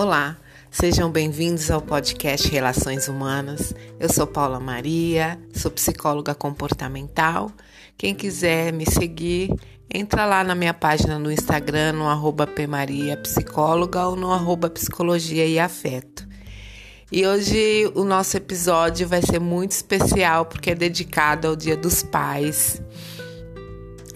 Olá, 0.00 0.36
sejam 0.70 1.10
bem-vindos 1.10 1.72
ao 1.72 1.82
podcast 1.82 2.48
Relações 2.48 3.08
Humanas. 3.08 3.74
Eu 3.98 4.08
sou 4.08 4.28
Paula 4.28 4.60
Maria, 4.60 5.36
sou 5.52 5.72
psicóloga 5.72 6.36
comportamental. 6.36 7.50
Quem 7.96 8.14
quiser 8.14 8.72
me 8.72 8.88
seguir, 8.88 9.52
entra 9.92 10.24
lá 10.24 10.44
na 10.44 10.54
minha 10.54 10.72
página 10.72 11.18
no 11.18 11.32
Instagram, 11.32 11.94
no 11.94 12.06
arroba 12.06 12.48
psicóloga 13.24 14.06
ou 14.06 14.14
no 14.14 14.32
arroba 14.32 14.70
psicologia 14.70 15.44
e 15.44 15.58
afeto. 15.58 16.28
E 17.10 17.26
hoje 17.26 17.90
o 17.96 18.04
nosso 18.04 18.36
episódio 18.36 19.08
vai 19.08 19.20
ser 19.20 19.40
muito 19.40 19.72
especial 19.72 20.46
porque 20.46 20.70
é 20.70 20.74
dedicado 20.76 21.48
ao 21.48 21.56
Dia 21.56 21.76
dos 21.76 22.04
Pais. 22.04 22.80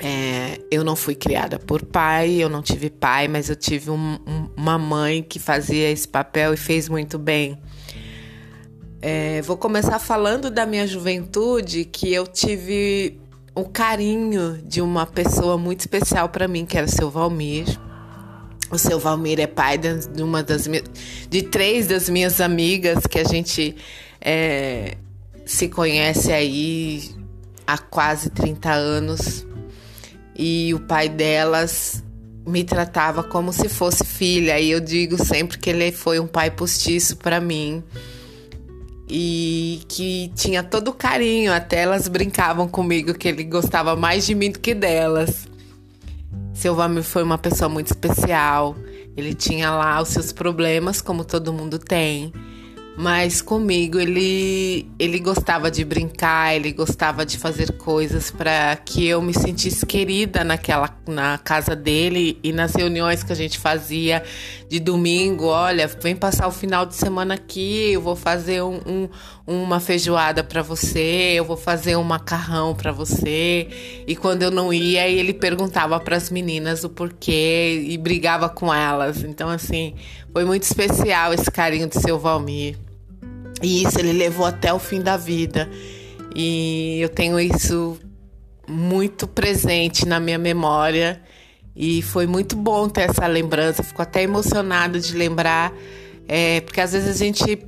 É, 0.04 0.60
eu 0.68 0.82
não 0.82 0.96
fui 0.96 1.14
criada 1.14 1.60
por 1.60 1.84
pai, 1.84 2.32
eu 2.32 2.48
não 2.48 2.60
tive 2.60 2.90
pai, 2.90 3.28
mas 3.28 3.48
eu 3.48 3.54
tive 3.54 3.88
um, 3.88 4.18
um, 4.26 4.48
uma 4.56 4.76
mãe 4.76 5.22
que 5.22 5.38
fazia 5.38 5.88
esse 5.88 6.08
papel 6.08 6.52
e 6.52 6.56
fez 6.56 6.88
muito 6.88 7.20
bem. 7.20 7.56
É, 9.00 9.40
vou 9.42 9.56
começar 9.56 10.00
falando 10.00 10.50
da 10.50 10.66
minha 10.66 10.88
juventude, 10.88 11.84
que 11.84 12.12
eu 12.12 12.26
tive 12.26 13.20
o 13.54 13.64
carinho 13.64 14.60
de 14.66 14.82
uma 14.82 15.06
pessoa 15.06 15.56
muito 15.56 15.80
especial 15.80 16.28
para 16.28 16.48
mim, 16.48 16.66
que 16.66 16.76
era 16.76 16.86
o 16.86 16.90
seu 16.90 17.08
Valmir. 17.08 17.66
O 18.72 18.78
seu 18.78 18.98
Valmir 18.98 19.38
é 19.38 19.46
pai 19.46 19.78
de 19.78 20.20
uma 20.20 20.42
das 20.42 20.68
de 21.30 21.42
três 21.42 21.86
das 21.86 22.08
minhas 22.08 22.40
amigas 22.40 23.06
que 23.06 23.20
a 23.20 23.24
gente 23.24 23.76
é, 24.20 24.96
se 25.46 25.68
conhece 25.68 26.32
aí 26.32 27.08
há 27.64 27.78
quase 27.78 28.30
30 28.30 28.72
anos 28.72 29.46
e 30.36 30.72
o 30.74 30.80
pai 30.80 31.08
delas 31.08 32.02
me 32.46 32.64
tratava 32.64 33.22
como 33.22 33.52
se 33.52 33.68
fosse 33.68 34.04
filha. 34.04 34.58
E 34.58 34.70
eu 34.70 34.80
digo 34.80 35.22
sempre 35.22 35.58
que 35.58 35.70
ele 35.70 35.92
foi 35.92 36.18
um 36.18 36.26
pai 36.26 36.50
postiço 36.50 37.16
para 37.16 37.40
mim. 37.40 37.82
E 39.08 39.80
que 39.88 40.32
tinha 40.34 40.62
todo 40.62 40.88
o 40.88 40.94
carinho, 40.94 41.52
até 41.52 41.82
elas 41.82 42.08
brincavam 42.08 42.66
comigo 42.66 43.14
que 43.14 43.28
ele 43.28 43.44
gostava 43.44 43.94
mais 43.94 44.26
de 44.26 44.34
mim 44.34 44.50
do 44.50 44.58
que 44.58 44.74
delas. 44.74 45.46
Seu 46.54 46.74
Valmir 46.74 47.02
foi 47.02 47.22
uma 47.22 47.38
pessoa 47.38 47.68
muito 47.68 47.88
especial. 47.88 48.74
Ele 49.16 49.34
tinha 49.34 49.70
lá 49.70 50.00
os 50.00 50.08
seus 50.08 50.32
problemas, 50.32 51.02
como 51.02 51.24
todo 51.24 51.52
mundo 51.52 51.78
tem. 51.78 52.32
Mas 52.96 53.40
comigo 53.40 53.98
ele 53.98 54.86
ele 54.98 55.18
gostava 55.18 55.70
de 55.70 55.82
brincar, 55.84 56.54
ele 56.54 56.72
gostava 56.72 57.24
de 57.24 57.38
fazer 57.38 57.72
coisas 57.72 58.30
para 58.30 58.76
que 58.76 59.06
eu 59.06 59.22
me 59.22 59.32
sentisse 59.32 59.86
querida 59.86 60.44
naquela 60.44 60.94
na 61.08 61.38
casa 61.38 61.74
dele 61.74 62.38
e 62.42 62.52
nas 62.52 62.74
reuniões 62.74 63.22
que 63.22 63.32
a 63.32 63.36
gente 63.36 63.58
fazia 63.58 64.22
de 64.72 64.80
domingo. 64.80 65.48
Olha, 65.48 65.86
vem 65.86 66.16
passar 66.16 66.48
o 66.48 66.50
final 66.50 66.86
de 66.86 66.94
semana 66.94 67.34
aqui, 67.34 67.92
eu 67.92 68.00
vou 68.00 68.16
fazer 68.16 68.62
um, 68.62 68.80
um 68.86 69.08
uma 69.46 69.80
feijoada 69.80 70.42
para 70.42 70.62
você, 70.62 71.34
eu 71.34 71.44
vou 71.44 71.58
fazer 71.58 71.94
um 71.96 72.02
macarrão 72.02 72.74
para 72.74 72.90
você. 72.90 73.68
E 74.06 74.16
quando 74.16 74.44
eu 74.44 74.50
não 74.50 74.72
ia, 74.72 75.06
ele 75.06 75.34
perguntava 75.34 76.00
para 76.00 76.16
as 76.16 76.30
meninas 76.30 76.84
o 76.84 76.88
porquê 76.88 77.84
e 77.86 77.98
brigava 77.98 78.48
com 78.48 78.72
elas. 78.72 79.22
Então 79.22 79.50
assim, 79.50 79.94
foi 80.32 80.46
muito 80.46 80.62
especial 80.62 81.34
esse 81.34 81.50
carinho 81.50 81.86
do 81.86 82.00
seu 82.00 82.18
Valmir. 82.18 82.78
E 83.62 83.82
isso 83.82 83.98
ele 83.98 84.14
levou 84.14 84.46
até 84.46 84.72
o 84.72 84.78
fim 84.78 85.02
da 85.02 85.18
vida. 85.18 85.68
E 86.34 86.98
eu 86.98 87.10
tenho 87.10 87.38
isso 87.38 87.98
muito 88.66 89.26
presente 89.26 90.08
na 90.08 90.18
minha 90.18 90.38
memória. 90.38 91.20
E 91.74 92.02
foi 92.02 92.26
muito 92.26 92.56
bom 92.56 92.88
ter 92.88 93.10
essa 93.10 93.26
lembrança. 93.26 93.82
Fico 93.82 94.02
até 94.02 94.22
emocionada 94.22 95.00
de 95.00 95.16
lembrar, 95.16 95.72
é, 96.28 96.60
porque 96.60 96.80
às 96.80 96.92
vezes 96.92 97.08
a 97.08 97.24
gente 97.24 97.58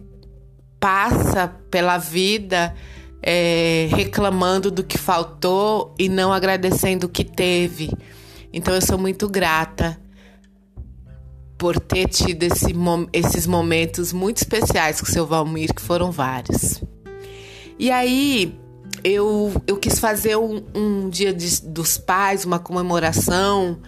passa 0.79 1.49
pela 1.71 1.97
vida 1.97 2.75
é, 3.23 3.89
reclamando 3.91 4.71
do 4.71 4.85
que 4.85 4.99
faltou 4.99 5.95
e 5.99 6.09
não 6.09 6.33
agradecendo 6.33 7.07
o 7.07 7.09
que 7.09 7.25
teve. 7.25 7.91
Então 8.53 8.75
eu 8.75 8.83
sou 8.83 8.99
muito 8.99 9.29
grata 9.29 9.99
por 11.57 11.81
ter 11.81 12.09
tido 12.09 12.43
esse, 12.43 12.75
esses 13.13 13.47
momentos 13.47 14.13
muito 14.13 14.39
especiais 14.39 15.01
com 15.01 15.07
o 15.07 15.11
seu 15.11 15.27
Valmir, 15.27 15.73
que 15.73 15.81
foram 15.81 16.11
vários. 16.11 16.83
E 17.79 17.91
aí 17.91 18.55
eu, 19.03 19.53
eu 19.67 19.77
quis 19.77 19.99
fazer 19.99 20.37
um, 20.37 20.63
um 20.75 21.09
dia 21.09 21.33
de, 21.33 21.63
dos 21.63 21.99
pais, 21.99 22.45
uma 22.45 22.59
comemoração, 22.59 23.81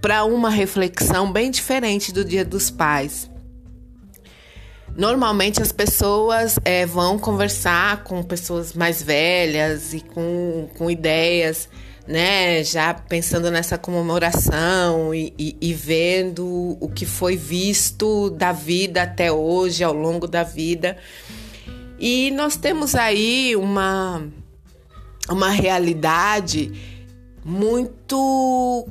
para 0.00 0.24
uma 0.24 0.50
reflexão 0.50 1.32
bem 1.32 1.50
diferente 1.50 2.12
do 2.12 2.24
dia 2.24 2.44
dos 2.44 2.70
pais. 2.70 3.30
Normalmente 4.96 5.60
as 5.60 5.72
pessoas 5.72 6.56
é, 6.64 6.86
vão 6.86 7.18
conversar 7.18 8.04
com 8.04 8.22
pessoas 8.22 8.72
mais 8.72 9.02
velhas 9.02 9.92
e 9.92 10.00
com, 10.00 10.68
com 10.78 10.90
ideias 10.90 11.68
né, 12.06 12.62
já 12.62 12.94
pensando 12.94 13.50
nessa 13.50 13.76
comemoração 13.76 15.12
e, 15.12 15.34
e, 15.36 15.56
e, 15.60 15.74
vendo 15.74 16.76
o 16.80 16.88
que 16.88 17.04
foi 17.04 17.36
visto 17.36 18.30
da 18.30 18.52
vida 18.52 19.02
até 19.02 19.32
hoje, 19.32 19.82
ao 19.82 19.92
longo 19.92 20.28
da 20.28 20.44
vida. 20.44 20.96
E 21.98 22.30
nós 22.32 22.56
temos 22.56 22.94
aí 22.94 23.56
uma, 23.56 24.22
uma 25.28 25.50
realidade 25.50 26.72
muito, 27.44 28.86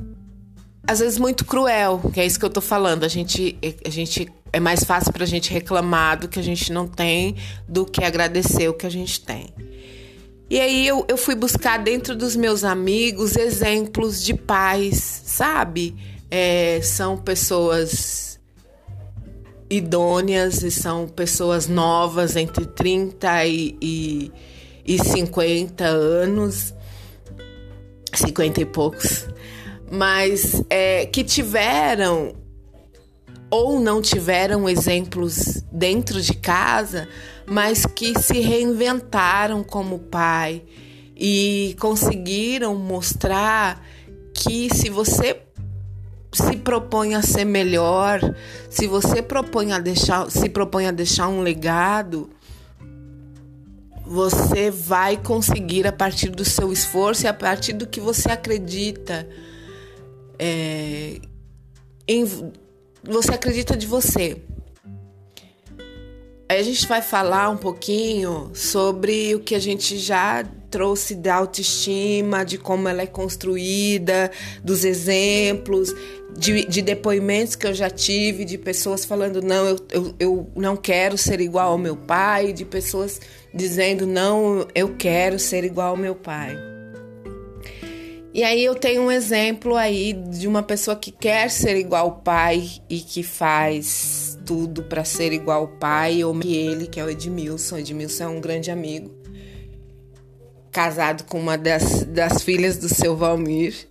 às 0.86 1.00
vezes, 1.00 1.18
muito 1.18 1.44
cruel, 1.44 2.00
que 2.12 2.20
é 2.20 2.26
isso 2.26 2.38
que 2.38 2.44
eu 2.44 2.50
tô 2.50 2.60
falando. 2.60 3.04
A 3.04 3.08
gente, 3.08 3.58
a 3.84 3.90
gente 3.90 4.28
é 4.52 4.58
mais 4.58 4.82
fácil 4.82 5.12
para 5.12 5.24
a 5.24 5.26
gente 5.26 5.52
reclamar 5.52 6.18
do 6.18 6.28
que 6.28 6.38
a 6.38 6.42
gente 6.42 6.72
não 6.72 6.88
tem 6.88 7.36
do 7.68 7.84
que 7.84 8.02
agradecer 8.02 8.68
o 8.68 8.74
que 8.74 8.86
a 8.86 8.90
gente 8.90 9.20
tem. 9.20 9.52
E 10.48 10.60
aí 10.60 10.86
eu, 10.86 11.04
eu 11.08 11.16
fui 11.16 11.34
buscar 11.34 11.78
dentro 11.78 12.16
dos 12.16 12.36
meus 12.36 12.62
amigos 12.62 13.36
exemplos 13.36 14.22
de 14.22 14.32
pais, 14.32 15.22
sabe? 15.24 15.94
É, 16.30 16.80
são 16.82 17.16
pessoas 17.16 18.25
idôneas 19.68 20.62
e 20.62 20.70
são 20.70 21.08
pessoas 21.08 21.66
novas 21.66 22.36
entre 22.36 22.66
30 22.66 23.46
e, 23.46 23.76
e, 23.80 24.32
e 24.84 24.98
50 24.98 25.84
anos, 25.84 26.74
50 28.14 28.60
e 28.60 28.64
poucos, 28.64 29.26
mas 29.90 30.62
é, 30.70 31.06
que 31.06 31.24
tiveram 31.24 32.34
ou 33.50 33.78
não 33.78 34.02
tiveram 34.02 34.68
exemplos 34.68 35.62
dentro 35.70 36.20
de 36.20 36.34
casa, 36.34 37.08
mas 37.46 37.86
que 37.86 38.18
se 38.18 38.40
reinventaram 38.40 39.62
como 39.62 39.98
pai 39.98 40.62
e 41.16 41.76
conseguiram 41.80 42.74
mostrar 42.74 43.86
que 44.34 44.68
se 44.74 44.90
você 44.90 45.45
se 46.36 46.56
propõe 46.56 47.14
a 47.14 47.22
ser 47.22 47.44
melhor, 47.44 48.20
se 48.68 48.86
você 48.86 49.22
propõe 49.22 49.72
a 49.72 49.78
deixar, 49.78 50.30
se 50.30 50.48
propõe 50.48 50.86
a 50.86 50.90
deixar 50.90 51.28
um 51.28 51.40
legado, 51.40 52.30
você 54.04 54.70
vai 54.70 55.16
conseguir 55.16 55.86
a 55.86 55.92
partir 55.92 56.28
do 56.28 56.44
seu 56.44 56.72
esforço 56.72 57.24
e 57.24 57.28
a 57.28 57.34
partir 57.34 57.72
do 57.72 57.86
que 57.86 58.00
você 58.00 58.30
acredita. 58.30 59.28
É, 60.38 61.18
em, 62.06 62.24
você 63.02 63.32
acredita 63.32 63.76
de 63.76 63.86
você. 63.86 64.42
Aí 66.48 66.60
a 66.60 66.62
gente 66.62 66.86
vai 66.86 67.02
falar 67.02 67.48
um 67.48 67.56
pouquinho 67.56 68.52
sobre 68.54 69.34
o 69.34 69.40
que 69.40 69.54
a 69.54 69.58
gente 69.58 69.98
já 69.98 70.44
trouxe 70.76 71.14
da 71.14 71.36
autoestima, 71.36 72.44
de 72.44 72.58
como 72.58 72.86
ela 72.86 73.00
é 73.00 73.06
construída, 73.06 74.30
dos 74.62 74.84
exemplos, 74.84 75.90
de, 76.36 76.66
de 76.66 76.82
depoimentos 76.82 77.56
que 77.56 77.66
eu 77.66 77.72
já 77.72 77.88
tive, 77.88 78.44
de 78.44 78.58
pessoas 78.58 79.02
falando: 79.02 79.40
não, 79.40 79.66
eu, 79.66 79.78
eu, 79.90 80.14
eu 80.20 80.50
não 80.54 80.76
quero 80.76 81.16
ser 81.16 81.40
igual 81.40 81.70
ao 81.70 81.78
meu 81.78 81.96
pai, 81.96 82.52
de 82.52 82.66
pessoas 82.66 83.18
dizendo: 83.54 84.06
não, 84.06 84.68
eu 84.74 84.94
quero 84.98 85.38
ser 85.38 85.64
igual 85.64 85.92
ao 85.92 85.96
meu 85.96 86.14
pai. 86.14 86.54
E 88.34 88.44
aí 88.44 88.62
eu 88.62 88.74
tenho 88.74 89.00
um 89.00 89.10
exemplo 89.10 89.76
aí 89.76 90.12
de 90.12 90.46
uma 90.46 90.62
pessoa 90.62 90.94
que 90.94 91.10
quer 91.10 91.50
ser 91.50 91.74
igual 91.74 92.04
ao 92.04 92.12
pai 92.16 92.68
e 92.86 92.98
que 92.98 93.22
faz 93.22 94.38
tudo 94.44 94.82
para 94.82 95.06
ser 95.06 95.32
igual 95.32 95.62
ao 95.62 95.68
pai, 95.68 96.22
ou 96.22 96.38
que 96.38 96.54
ele, 96.54 96.86
que 96.86 97.00
é 97.00 97.04
o 97.04 97.08
Edmilson. 97.08 97.78
Edmilson 97.78 98.24
é 98.24 98.28
um 98.28 98.40
grande 98.40 98.70
amigo, 98.70 99.10
casado 100.76 101.24
com 101.24 101.40
uma 101.40 101.56
das, 101.56 102.04
das 102.04 102.42
filhas 102.42 102.76
do 102.76 102.86
seu 102.86 103.16
Valmir. 103.16 103.88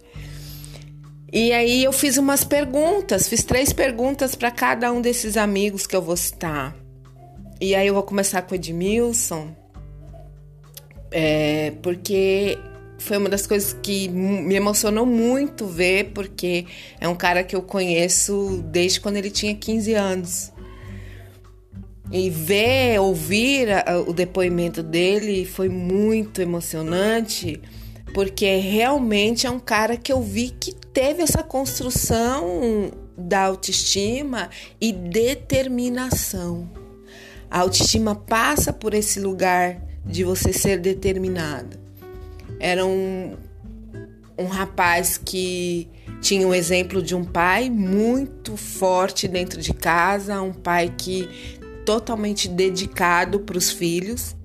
E 1.33 1.51
aí 1.51 1.83
eu 1.83 1.91
fiz 1.91 2.15
umas 2.15 2.43
perguntas, 2.43 3.27
fiz 3.27 3.43
três 3.43 3.73
perguntas 3.73 4.35
para 4.35 4.51
cada 4.51 4.91
um 4.91 5.01
desses 5.01 5.35
amigos 5.35 5.87
que 5.87 5.95
eu 5.95 6.01
vou 6.01 6.15
citar. 6.15 6.75
E 7.59 7.73
aí 7.73 7.87
eu 7.87 7.95
vou 7.95 8.03
começar 8.03 8.43
com 8.43 8.51
o 8.51 8.55
Edmilson, 8.55 9.49
é, 11.09 11.73
porque 11.81 12.55
foi 12.99 13.17
uma 13.17 13.29
das 13.29 13.47
coisas 13.47 13.75
que 13.81 14.07
me 14.07 14.53
emocionou 14.53 15.07
muito 15.07 15.65
ver, 15.65 16.11
porque 16.13 16.67
é 17.01 17.07
um 17.07 17.15
cara 17.15 17.43
que 17.43 17.55
eu 17.55 17.63
conheço 17.63 18.63
desde 18.67 18.99
quando 18.99 19.17
ele 19.17 19.31
tinha 19.31 19.55
15 19.55 19.93
anos. 19.95 20.51
E 22.11 22.29
ver, 22.29 22.99
ouvir 22.99 23.67
o 24.07 24.13
depoimento 24.13 24.83
dele 24.83 25.45
foi 25.45 25.69
muito 25.69 26.41
emocionante, 26.41 27.59
porque 28.13 28.57
realmente 28.57 29.47
é 29.47 29.49
um 29.49 29.59
cara 29.59 29.97
que 29.97 30.13
eu 30.13 30.21
vi 30.21 30.49
que 30.51 30.73
teve 30.73 31.23
essa 31.23 31.43
construção 31.43 32.91
da 33.17 33.41
autoestima 33.41 34.49
e 34.79 34.91
determinação. 34.91 36.69
A 37.49 37.59
autoestima 37.59 38.15
passa 38.15 38.71
por 38.71 38.93
esse 38.93 39.19
lugar 39.19 39.81
de 40.05 40.23
você 40.23 40.53
ser 40.53 40.79
determinada. 40.79 41.79
Era 42.59 42.85
um, 42.85 43.35
um 44.37 44.45
rapaz 44.45 45.17
que 45.17 45.87
tinha 46.21 46.47
um 46.47 46.53
exemplo 46.53 47.01
de 47.01 47.15
um 47.15 47.23
pai 47.23 47.69
muito 47.69 48.55
forte 48.55 49.27
dentro 49.27 49.61
de 49.61 49.73
casa, 49.73 50.41
um 50.41 50.53
pai 50.53 50.93
que 50.95 51.29
totalmente 51.85 52.47
dedicado 52.47 53.39
para 53.39 53.57
os 53.57 53.71
filhos. 53.71 54.35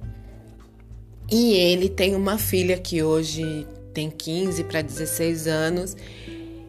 E 1.30 1.54
ele 1.54 1.88
tem 1.88 2.14
uma 2.14 2.38
filha 2.38 2.76
que 2.76 3.02
hoje 3.02 3.66
tem 3.94 4.10
15 4.10 4.64
para 4.64 4.82
16 4.82 5.46
anos 5.46 5.96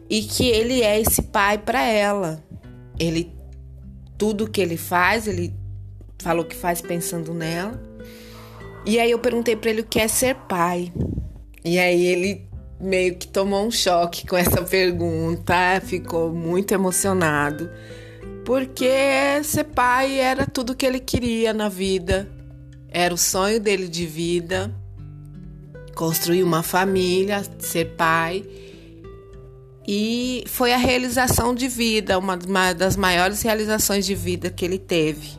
e 0.08 0.22
que 0.22 0.48
ele 0.48 0.82
é 0.82 1.00
esse 1.00 1.22
pai 1.22 1.58
para 1.58 1.82
ela. 1.82 2.42
Ele 2.98 3.32
tudo 4.16 4.48
que 4.48 4.60
ele 4.60 4.76
faz, 4.76 5.26
ele 5.26 5.52
falou 6.18 6.44
que 6.44 6.54
faz 6.54 6.80
pensando 6.80 7.34
nela. 7.34 7.82
E 8.86 9.00
aí 9.00 9.10
eu 9.10 9.18
perguntei 9.18 9.56
para 9.56 9.70
ele 9.70 9.80
o 9.80 9.84
que 9.84 9.98
é 9.98 10.06
ser 10.06 10.36
pai. 10.48 10.92
E 11.64 11.78
aí 11.78 12.06
ele 12.06 12.46
meio 12.80 13.16
que 13.16 13.28
tomou 13.28 13.64
um 13.66 13.70
choque 13.70 14.26
com 14.26 14.36
essa 14.36 14.62
pergunta, 14.66 15.80
ficou 15.84 16.32
muito 16.32 16.72
emocionado, 16.72 17.70
porque 18.52 19.42
ser 19.44 19.64
pai 19.64 20.20
era 20.20 20.44
tudo 20.44 20.76
que 20.76 20.84
ele 20.84 21.00
queria 21.00 21.54
na 21.54 21.70
vida, 21.70 22.30
era 22.90 23.14
o 23.14 23.16
sonho 23.16 23.58
dele 23.58 23.88
de 23.88 24.04
vida, 24.04 24.70
construir 25.94 26.42
uma 26.42 26.62
família, 26.62 27.42
ser 27.58 27.96
pai. 27.96 28.44
E 29.88 30.44
foi 30.48 30.74
a 30.74 30.76
realização 30.76 31.54
de 31.54 31.66
vida, 31.66 32.18
uma 32.18 32.36
das 32.74 32.94
maiores 32.94 33.40
realizações 33.40 34.04
de 34.04 34.14
vida 34.14 34.50
que 34.50 34.66
ele 34.66 34.78
teve. 34.78 35.30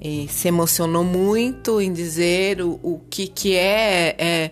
E 0.00 0.28
se 0.28 0.46
emocionou 0.46 1.02
muito 1.02 1.80
em 1.80 1.92
dizer 1.92 2.62
o, 2.62 2.78
o 2.80 3.00
que, 3.10 3.26
que 3.26 3.56
é, 3.56 4.14
é 4.16 4.50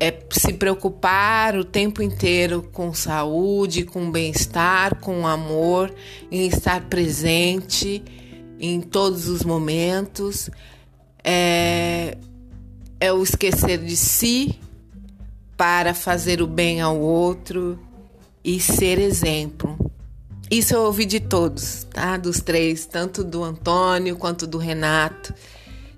é 0.00 0.18
se 0.30 0.54
preocupar 0.54 1.54
o 1.54 1.64
tempo 1.64 2.02
inteiro 2.02 2.62
com 2.72 2.94
saúde, 2.94 3.84
com 3.84 4.10
bem-estar, 4.10 4.98
com 4.98 5.26
amor, 5.26 5.94
em 6.30 6.46
estar 6.46 6.86
presente 6.86 8.02
em 8.58 8.80
todos 8.80 9.28
os 9.28 9.44
momentos. 9.44 10.48
É, 11.22 12.16
é 12.98 13.12
o 13.12 13.22
esquecer 13.22 13.76
de 13.76 13.94
si 13.94 14.58
para 15.54 15.92
fazer 15.92 16.40
o 16.40 16.46
bem 16.46 16.80
ao 16.80 16.98
outro 16.98 17.78
e 18.42 18.58
ser 18.58 18.98
exemplo. 18.98 19.76
Isso 20.50 20.72
eu 20.72 20.80
ouvi 20.80 21.04
de 21.04 21.20
todos, 21.20 21.86
tá? 21.92 22.16
Dos 22.16 22.40
três, 22.40 22.86
tanto 22.86 23.22
do 23.22 23.44
Antônio 23.44 24.16
quanto 24.16 24.46
do 24.46 24.56
Renato, 24.56 25.34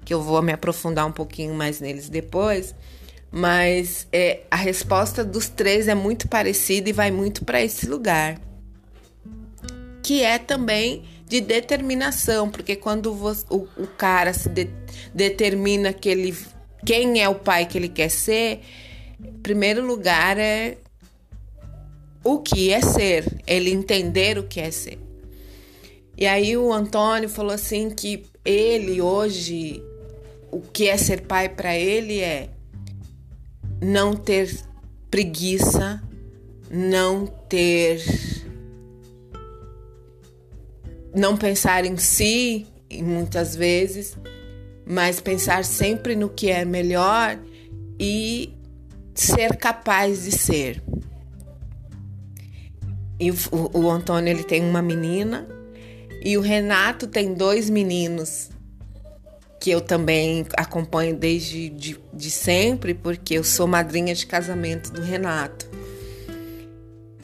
que 0.04 0.12
eu 0.12 0.20
vou 0.20 0.42
me 0.42 0.52
aprofundar 0.52 1.06
um 1.06 1.12
pouquinho 1.12 1.54
mais 1.54 1.80
neles 1.80 2.08
depois 2.08 2.74
mas 3.32 4.06
é, 4.12 4.40
a 4.50 4.56
resposta 4.56 5.24
dos 5.24 5.48
três 5.48 5.88
é 5.88 5.94
muito 5.94 6.28
parecida 6.28 6.90
e 6.90 6.92
vai 6.92 7.10
muito 7.10 7.46
para 7.46 7.62
esse 7.62 7.86
lugar, 7.86 8.38
que 10.02 10.22
é 10.22 10.38
também 10.38 11.04
de 11.26 11.40
determinação, 11.40 12.50
porque 12.50 12.76
quando 12.76 13.14
você, 13.14 13.46
o, 13.48 13.66
o, 13.78 13.86
cara 13.86 14.34
se 14.34 14.50
de, 14.50 14.68
determina 15.14 15.90
que 15.94 16.10
ele, 16.10 16.36
quem 16.84 17.22
é 17.22 17.28
o 17.28 17.34
pai 17.34 17.64
que 17.64 17.78
ele 17.78 17.88
quer 17.88 18.10
ser, 18.10 18.60
primeiro 19.42 19.82
lugar 19.82 20.36
é 20.38 20.76
o 22.22 22.38
que 22.38 22.70
é 22.70 22.82
ser, 22.82 23.24
ele 23.46 23.70
entender 23.70 24.36
o 24.38 24.42
que 24.42 24.60
é 24.60 24.70
ser. 24.70 24.98
E 26.18 26.26
aí 26.26 26.54
o 26.54 26.70
Antônio 26.70 27.30
falou 27.30 27.52
assim 27.52 27.88
que 27.88 28.26
ele 28.44 29.00
hoje, 29.00 29.82
o 30.50 30.60
que 30.60 30.86
é 30.86 30.98
ser 30.98 31.22
pai 31.22 31.48
para 31.48 31.74
ele 31.74 32.20
é 32.20 32.50
não 33.82 34.14
ter 34.14 34.60
preguiça, 35.10 36.00
não 36.70 37.26
ter. 37.26 38.00
não 41.14 41.36
pensar 41.36 41.84
em 41.84 41.96
si, 41.98 42.66
muitas 43.02 43.54
vezes, 43.54 44.16
mas 44.86 45.20
pensar 45.20 45.64
sempre 45.64 46.16
no 46.16 46.30
que 46.30 46.48
é 46.48 46.64
melhor 46.64 47.38
e 47.98 48.54
ser 49.14 49.56
capaz 49.56 50.24
de 50.24 50.32
ser. 50.32 50.82
E 53.20 53.30
o, 53.30 53.36
o, 53.74 53.90
Antônio 53.90 54.30
ele 54.30 54.42
tem 54.42 54.62
uma 54.62 54.80
menina 54.80 55.46
e 56.24 56.38
o 56.38 56.40
Renato 56.40 57.06
tem 57.06 57.34
dois 57.34 57.68
meninos 57.68 58.51
que 59.62 59.70
eu 59.70 59.80
também 59.80 60.44
acompanho 60.56 61.14
desde 61.14 61.68
de, 61.68 61.96
de 62.12 62.30
sempre, 62.32 62.94
porque 62.94 63.34
eu 63.34 63.44
sou 63.44 63.68
madrinha 63.68 64.12
de 64.12 64.26
casamento 64.26 64.92
do 64.92 65.00
Renato. 65.00 65.70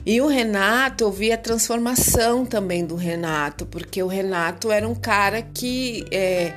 E 0.06 0.20
o 0.20 0.29
Renato, 0.29 1.02
eu 1.02 1.11
vi 1.11 1.32
a 1.32 1.37
transformação 1.37 2.46
também 2.46 2.87
do 2.87 2.94
Renato, 2.94 3.67
porque 3.67 4.00
o 4.05 4.06
Renato 4.06 4.70
era 4.70 4.87
um 4.87 4.94
cara 4.94 5.43
que 5.43 6.05
é, 6.12 6.52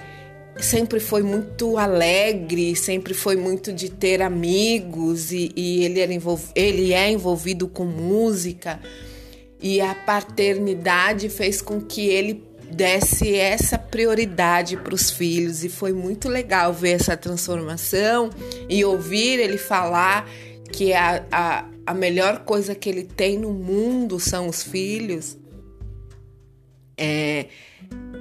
sempre 0.58 1.00
foi 1.00 1.24
muito 1.24 1.76
alegre, 1.80 2.76
sempre 2.76 3.16
foi 3.16 3.36
muito 3.36 3.74
de 3.74 3.90
ter 3.90 4.22
amigos, 4.22 5.32
e, 5.32 5.52
e 5.56 5.84
ele, 5.84 6.00
era 6.00 6.14
ele 6.54 6.94
é 6.94 7.10
envolvido 7.10 7.68
com 7.68 7.86
música. 7.86 8.80
E 9.60 9.82
a 9.82 9.96
paternidade 9.96 11.28
fez 11.28 11.60
com 11.60 11.82
que 11.82 12.08
ele 12.08 12.51
desse 12.72 13.36
essa 13.36 13.78
prioridade 13.78 14.78
para 14.78 14.96
os 14.96 15.10
filhos 15.10 15.64
e 15.64 15.70
foi 15.70 15.92
muito 15.92 16.30
legal 16.30 16.74
ver 16.74 16.92
essa 16.92 17.18
transformação 17.18 18.30
e 18.70 18.84
ouvir 18.86 19.40
ele 19.40 19.58
falar 19.58 20.28
que 20.72 20.94
a, 20.94 21.26
a, 21.32 21.66
a 21.86 21.94
melhor 21.94 22.40
coisa 22.40 22.74
que 22.74 22.90
ele 22.90 23.04
tem 23.04 23.38
no 23.38 23.52
mundo 23.52 24.20
são 24.20 24.48
os 24.48 24.64
filhos. 24.64 25.38
É, 26.98 27.48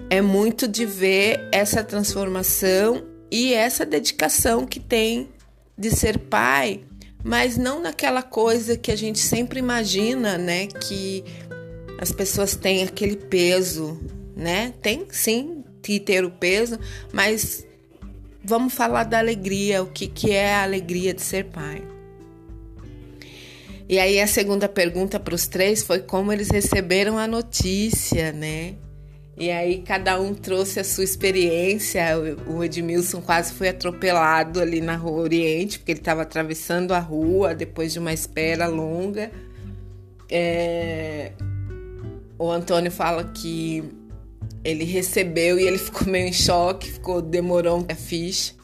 é 0.09 0.21
muito 0.21 0.67
de 0.67 0.85
ver 0.85 1.49
essa 1.53 1.85
transformação 1.85 3.07
e 3.31 3.55
essa 3.55 3.87
dedicação 3.87 4.67
que 4.67 4.81
tem 4.81 5.29
de 5.79 5.91
ser 5.91 6.19
pai, 6.19 6.81
mas 7.23 7.57
não 7.57 7.81
naquela 7.81 8.23
coisa 8.23 8.77
que 8.77 8.91
a 8.91 8.97
gente 8.97 9.21
sempre 9.21 9.61
imagina, 9.61 10.37
né? 10.37 10.67
Que 10.67 11.25
as 12.01 12.11
pessoas 12.11 12.57
têm 12.57 12.83
aquele 12.83 13.17
peso 13.17 14.01
né? 14.41 14.73
Tem 14.81 15.07
sim 15.11 15.63
que 15.83 16.01
ter 16.01 16.25
o 16.25 16.31
peso, 16.31 16.79
mas 17.13 17.67
vamos 18.43 18.73
falar 18.73 19.05
da 19.05 19.19
alegria, 19.19 19.83
o 19.83 19.87
que, 19.87 20.07
que 20.07 20.33
é 20.33 20.55
a 20.55 20.63
alegria 20.63 21.13
de 21.13 21.21
ser 21.21 21.45
pai. 21.45 21.83
E 23.87 23.99
aí 23.99 24.21
a 24.21 24.27
segunda 24.27 24.69
pergunta 24.69 25.21
para 25.21 25.35
os 25.35 25.47
três 25.47 25.83
foi 25.83 26.01
como 26.01 26.33
eles 26.33 26.49
receberam 26.49 27.19
a 27.19 27.27
notícia, 27.27 28.33
né? 28.33 28.77
E 29.37 29.51
aí 29.51 29.83
cada 29.83 30.19
um 30.21 30.33
trouxe 30.33 30.81
a 30.81 30.85
sua 30.85 31.05
experiência. 31.05 32.03
O 32.47 32.63
Edmilson 32.63 33.21
quase 33.21 33.53
foi 33.53 33.69
atropelado 33.69 34.61
ali 34.61 34.81
na 34.81 34.97
Rua 34.97 35.23
Oriente, 35.23 35.79
porque 35.79 35.93
ele 35.93 36.01
estava 36.01 36.23
atravessando 36.23 36.93
a 36.93 36.99
rua 36.99 37.55
depois 37.55 37.93
de 37.93 37.99
uma 37.99 38.13
espera 38.13 38.67
longa. 38.69 39.31
É... 40.31 41.33
O 42.39 42.51
Antônio 42.51 42.93
fala 42.93 43.25
que 43.25 44.00
ele 44.65 44.85
recebeu 44.85 45.59
e 45.59 45.67
ele 45.67 45.79
ficou 45.79 46.07
meio 46.07 46.29
em 46.29 46.33
choque, 46.33 46.91
ficou 46.91 47.21
demorou 47.23 47.85
a 47.89 47.95
ficha. 47.95 48.55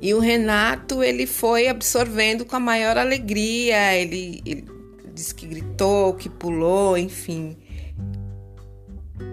E 0.00 0.14
o 0.14 0.20
Renato, 0.20 1.02
ele 1.02 1.26
foi 1.26 1.66
absorvendo 1.66 2.44
com 2.44 2.54
a 2.54 2.60
maior 2.60 2.96
alegria, 2.96 3.96
ele, 3.96 4.40
ele 4.46 4.64
disse 5.12 5.34
que 5.34 5.44
gritou, 5.44 6.14
que 6.14 6.28
pulou, 6.28 6.96
enfim. 6.96 7.56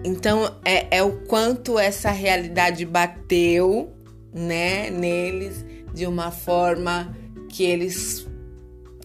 Então 0.04 0.56
é, 0.64 0.98
é 0.98 1.02
o 1.02 1.20
quanto 1.26 1.78
essa 1.78 2.10
realidade 2.10 2.84
bateu, 2.84 3.92
né, 4.34 4.90
neles 4.90 5.64
de 5.94 6.06
uma 6.06 6.30
forma 6.30 7.16
que 7.48 7.62
eles 7.62 8.26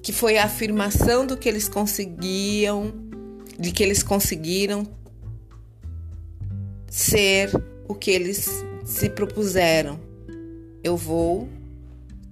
que 0.02 0.12
foi 0.12 0.38
a 0.40 0.46
afirmação 0.46 1.28
do 1.28 1.38
que 1.38 1.48
eles 1.48 1.70
conseguiam, 1.70 2.92
de 3.60 3.72
que 3.72 3.84
eles 3.84 4.02
conseguiram 4.02 4.84
ser 6.92 7.50
o 7.88 7.96
que 7.96 8.12
eles 8.12 8.50
se 8.84 9.10
propuseram. 9.10 9.98
Eu 10.84 10.98
vou 10.98 11.48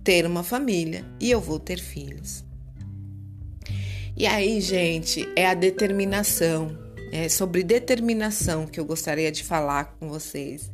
ter 0.04 0.25
uma 0.25 0.44
família 0.44 1.06
e 1.18 1.32
eu 1.32 1.39
vou 1.39 1.58
ter 1.58 1.80
filhos. 1.80 2.44
E 4.18 4.28
aí, 4.28 4.60
gente, 4.60 5.25
é 5.34 5.48
a 5.48 5.54
determinação. 5.54 6.78
É 7.10 7.30
sobre 7.30 7.63
determinação 7.63 8.68
que 8.68 8.80
eu 8.80 8.86
gostaria 8.86 9.32
de 9.32 9.46
falar 9.46 9.96
com 9.98 10.10
vocês. 10.10 10.70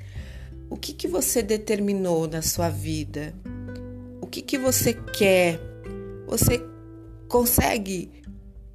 O 0.68 0.76
que, 0.76 0.92
que 0.92 1.08
você 1.08 1.44
determinou 1.44 2.28
na 2.28 2.42
sua 2.42 2.70
vida? 2.70 3.36
O 4.20 4.26
que, 4.26 4.42
que 4.42 4.58
você 4.58 4.94
quer? 4.94 5.60
Você 6.28 6.60
consegue 7.28 8.24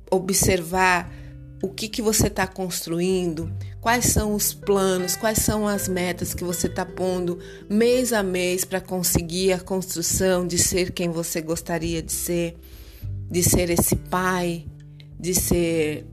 observar 0.08 1.12
o 1.60 1.68
que, 1.68 1.88
que 1.88 2.00
você 2.00 2.28
está 2.28 2.46
construindo? 2.46 3.52
Quais 3.80 4.06
são 4.06 4.34
os 4.34 4.52
planos? 4.52 5.16
Quais 5.16 5.38
são 5.38 5.66
as 5.66 5.88
metas 5.88 6.34
que 6.34 6.44
você 6.44 6.66
está 6.66 6.84
pondo 6.84 7.38
mês 7.68 8.12
a 8.12 8.22
mês 8.22 8.64
para 8.64 8.80
conseguir 8.80 9.52
a 9.52 9.58
construção 9.58 10.46
de 10.46 10.58
ser 10.58 10.92
quem 10.92 11.08
você 11.08 11.40
gostaria 11.40 12.02
de 12.02 12.12
ser? 12.12 12.56
De 13.30 13.42
ser 13.42 13.70
esse 13.70 13.96
pai? 13.96 14.66
De 15.18 15.34
ser 15.34 16.06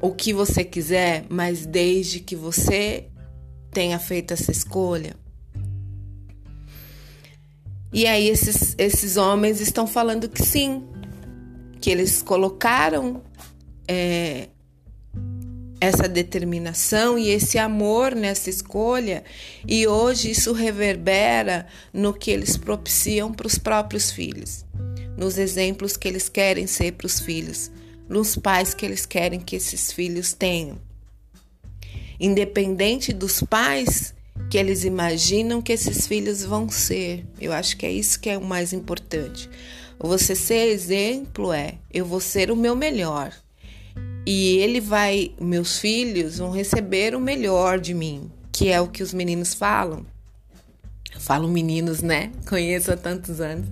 o 0.00 0.12
que 0.12 0.32
você 0.32 0.64
quiser, 0.64 1.24
mas 1.28 1.64
desde 1.64 2.18
que 2.18 2.34
você 2.34 3.08
tenha 3.70 3.98
feito 3.98 4.32
essa 4.32 4.50
escolha. 4.50 5.14
E 7.92 8.06
aí 8.08 8.28
esses, 8.28 8.74
esses 8.76 9.16
homens 9.16 9.60
estão 9.60 9.86
falando 9.86 10.28
que 10.28 10.42
sim, 10.42 10.82
que 11.80 11.88
eles 11.88 12.20
colocaram 12.20 13.22
é, 13.86 14.48
essa 15.84 16.08
determinação 16.08 17.18
e 17.18 17.28
esse 17.28 17.58
amor 17.58 18.14
nessa 18.14 18.50
escolha, 18.50 19.24
e 19.66 19.86
hoje 19.86 20.30
isso 20.30 20.52
reverbera 20.52 21.66
no 21.92 22.12
que 22.12 22.30
eles 22.30 22.56
propiciam 22.56 23.32
para 23.32 23.46
os 23.46 23.58
próprios 23.58 24.10
filhos, 24.10 24.64
nos 25.16 25.38
exemplos 25.38 25.96
que 25.96 26.08
eles 26.08 26.28
querem 26.28 26.66
ser 26.66 26.92
para 26.92 27.06
os 27.06 27.20
filhos, 27.20 27.70
nos 28.08 28.36
pais 28.36 28.74
que 28.74 28.84
eles 28.84 29.06
querem 29.06 29.40
que 29.40 29.56
esses 29.56 29.92
filhos 29.92 30.32
tenham 30.32 30.78
independente 32.18 33.12
dos 33.12 33.40
pais 33.42 34.14
que 34.50 34.58
eles 34.58 34.84
imaginam 34.84 35.62
que 35.62 35.72
esses 35.72 36.06
filhos 36.06 36.44
vão 36.44 36.68
ser. 36.68 37.24
Eu 37.40 37.52
acho 37.52 37.76
que 37.76 37.86
é 37.86 37.92
isso 37.92 38.20
que 38.20 38.30
é 38.30 38.38
o 38.38 38.44
mais 38.44 38.72
importante. 38.72 39.48
Você 39.98 40.34
ser 40.34 40.68
exemplo 40.68 41.52
é 41.52 41.74
eu 41.92 42.04
vou 42.04 42.20
ser 42.20 42.50
o 42.50 42.56
meu 42.56 42.74
melhor. 42.74 43.32
E 44.26 44.56
ele 44.58 44.80
vai, 44.80 45.32
meus 45.40 45.78
filhos 45.78 46.38
vão 46.38 46.50
receber 46.50 47.14
o 47.14 47.20
melhor 47.20 47.78
de 47.78 47.92
mim, 47.92 48.30
que 48.50 48.68
é 48.68 48.80
o 48.80 48.88
que 48.88 49.02
os 49.02 49.12
meninos 49.12 49.52
falam. 49.52 50.06
Eu 51.14 51.20
falo 51.20 51.48
meninos, 51.48 52.00
né? 52.00 52.32
Conheço 52.48 52.90
há 52.92 52.96
tantos 52.96 53.40
anos. 53.40 53.68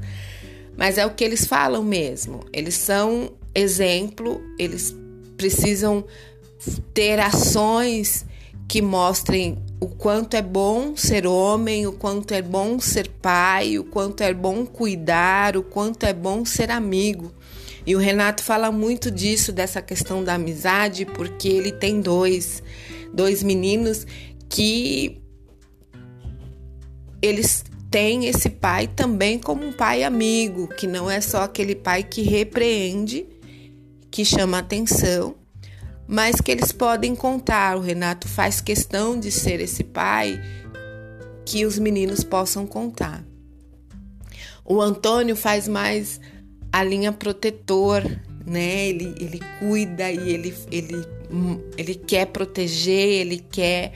Mas 0.76 0.98
é 0.98 1.06
o 1.06 1.10
que 1.10 1.24
eles 1.24 1.46
falam 1.46 1.82
mesmo. 1.82 2.40
Eles 2.52 2.74
são 2.74 3.32
exemplo, 3.54 4.40
eles 4.58 4.94
precisam 5.36 6.04
ter 6.94 7.18
ações 7.18 8.24
que 8.68 8.80
mostrem 8.80 9.58
o 9.80 9.88
quanto 9.88 10.34
é 10.34 10.42
bom 10.42 10.96
ser 10.96 11.26
homem, 11.26 11.86
o 11.86 11.92
quanto 11.92 12.32
é 12.32 12.40
bom 12.40 12.78
ser 12.78 13.08
pai, 13.08 13.78
o 13.78 13.84
quanto 13.84 14.22
é 14.22 14.32
bom 14.32 14.64
cuidar, 14.64 15.56
o 15.56 15.62
quanto 15.62 16.06
é 16.06 16.12
bom 16.12 16.44
ser 16.44 16.70
amigo. 16.70 17.32
E 17.84 17.96
o 17.96 17.98
Renato 17.98 18.42
fala 18.42 18.70
muito 18.70 19.10
disso, 19.10 19.52
dessa 19.52 19.82
questão 19.82 20.22
da 20.22 20.34
amizade, 20.34 21.04
porque 21.04 21.48
ele 21.48 21.72
tem 21.72 22.00
dois, 22.00 22.62
dois 23.12 23.42
meninos 23.42 24.06
que 24.48 25.20
eles 27.20 27.64
têm 27.90 28.26
esse 28.26 28.48
pai 28.48 28.86
também 28.86 29.38
como 29.38 29.66
um 29.66 29.72
pai 29.72 30.04
amigo, 30.04 30.68
que 30.68 30.86
não 30.86 31.10
é 31.10 31.20
só 31.20 31.42
aquele 31.42 31.74
pai 31.74 32.02
que 32.02 32.22
repreende, 32.22 33.26
que 34.10 34.24
chama 34.24 34.58
atenção, 34.58 35.34
mas 36.06 36.40
que 36.40 36.50
eles 36.50 36.72
podem 36.72 37.14
contar. 37.14 37.76
O 37.76 37.80
Renato 37.80 38.28
faz 38.28 38.60
questão 38.60 39.18
de 39.18 39.30
ser 39.30 39.60
esse 39.60 39.82
pai 39.82 40.40
que 41.44 41.66
os 41.66 41.78
meninos 41.78 42.22
possam 42.22 42.66
contar. 42.66 43.24
O 44.64 44.80
Antônio 44.80 45.34
faz 45.34 45.66
mais 45.66 46.20
a 46.72 46.82
linha 46.82 47.12
protetor, 47.12 48.02
né? 48.46 48.88
Ele, 48.88 49.14
ele 49.20 49.40
cuida 49.58 50.10
e 50.10 50.30
ele, 50.30 50.54
ele, 50.70 51.04
ele 51.76 51.94
quer 51.94 52.26
proteger, 52.26 53.20
ele 53.20 53.38
quer 53.38 53.92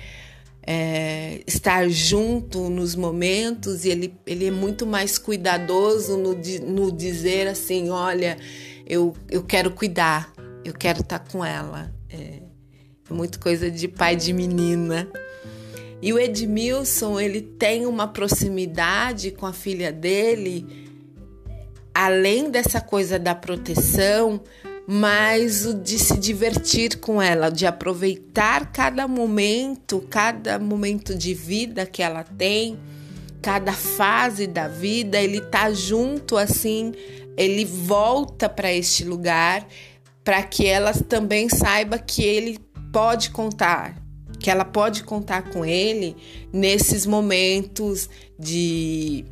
é, 0.66 1.40
estar 1.46 1.88
junto 1.88 2.68
nos 2.68 2.94
momentos 2.94 3.84
e 3.84 3.90
ele, 3.90 4.14
ele 4.26 4.46
é 4.46 4.50
muito 4.50 4.84
mais 4.86 5.16
cuidadoso 5.16 6.16
no, 6.16 6.36
no 6.66 6.92
dizer 6.92 7.46
assim: 7.46 7.88
olha, 7.88 8.36
eu, 8.86 9.14
eu 9.30 9.42
quero 9.42 9.70
cuidar, 9.70 10.32
eu 10.64 10.74
quero 10.74 11.00
estar 11.00 11.20
com 11.20 11.44
ela. 11.44 11.94
É, 12.10 12.40
muito 13.08 13.38
coisa 13.38 13.70
de 13.70 13.88
pai 13.88 14.16
de 14.16 14.32
menina. 14.32 15.08
E 16.02 16.12
o 16.12 16.18
Edmilson, 16.18 17.18
ele 17.18 17.40
tem 17.40 17.86
uma 17.86 18.06
proximidade 18.06 19.30
com 19.30 19.46
a 19.46 19.52
filha 19.52 19.90
dele, 19.90 20.85
além 21.96 22.50
dessa 22.50 22.78
coisa 22.78 23.18
da 23.18 23.34
proteção, 23.34 24.42
mas 24.86 25.64
o 25.64 25.72
de 25.72 25.98
se 25.98 26.18
divertir 26.18 26.98
com 26.98 27.22
ela, 27.22 27.48
de 27.48 27.64
aproveitar 27.64 28.70
cada 28.70 29.08
momento, 29.08 30.06
cada 30.10 30.58
momento 30.58 31.14
de 31.14 31.32
vida 31.32 31.86
que 31.86 32.02
ela 32.02 32.22
tem, 32.22 32.78
cada 33.40 33.72
fase 33.72 34.46
da 34.46 34.68
vida, 34.68 35.18
ele 35.18 35.40
tá 35.40 35.72
junto 35.72 36.36
assim, 36.36 36.92
ele 37.34 37.64
volta 37.64 38.46
para 38.46 38.70
este 38.70 39.02
lugar 39.02 39.66
para 40.22 40.42
que 40.42 40.66
ela 40.66 40.92
também 40.92 41.48
saiba 41.48 41.98
que 41.98 42.22
ele 42.22 42.58
pode 42.92 43.30
contar, 43.30 43.96
que 44.38 44.50
ela 44.50 44.66
pode 44.66 45.02
contar 45.02 45.48
com 45.50 45.64
ele 45.64 46.14
nesses 46.52 47.06
momentos 47.06 48.10
de 48.38 49.24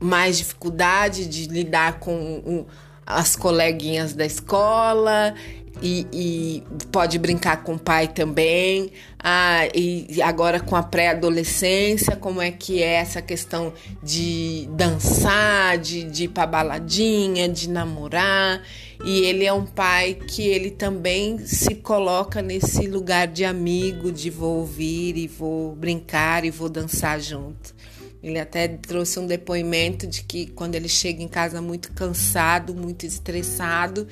mais 0.00 0.38
dificuldade 0.38 1.26
de 1.26 1.46
lidar 1.48 1.98
com 1.98 2.66
as 3.06 3.34
coleguinhas 3.34 4.12
da 4.12 4.26
escola 4.26 5.34
e, 5.82 6.06
e, 6.12 6.62
pode 6.90 7.18
brincar 7.18 7.62
com 7.62 7.74
o 7.74 7.78
pai 7.78 8.08
também. 8.08 8.90
Ah, 9.18 9.68
e 9.74 10.20
agora 10.22 10.60
com 10.60 10.76
a 10.76 10.82
pré-adolescência, 10.82 12.16
como 12.16 12.40
é 12.40 12.50
que 12.50 12.82
é 12.82 12.94
essa 12.94 13.22
questão 13.22 13.72
de 14.02 14.68
dançar, 14.72 15.78
de, 15.78 16.04
de 16.04 16.24
ir 16.24 16.28
pra 16.28 16.46
baladinha, 16.46 17.48
de 17.48 17.68
namorar. 17.68 18.62
E 19.04 19.20
ele 19.20 19.44
é 19.44 19.52
um 19.52 19.64
pai 19.64 20.14
que 20.14 20.42
ele 20.42 20.70
também 20.70 21.38
se 21.38 21.76
coloca 21.76 22.42
nesse 22.42 22.86
lugar 22.86 23.28
de 23.28 23.44
amigo, 23.44 24.10
de 24.10 24.30
vou 24.30 24.58
ouvir 24.58 25.16
e 25.16 25.28
vou 25.28 25.74
brincar 25.76 26.44
e 26.44 26.50
vou 26.50 26.68
dançar 26.68 27.20
junto. 27.20 27.74
Ele 28.22 28.38
até 28.38 28.66
trouxe 28.68 29.18
um 29.18 29.26
depoimento 29.26 30.06
de 30.06 30.22
que 30.22 30.46
quando 30.48 30.74
ele 30.74 30.88
chega 30.88 31.22
em 31.22 31.28
casa 31.28 31.62
muito 31.62 31.92
cansado, 31.92 32.74
muito 32.74 33.06
estressado, 33.06 34.08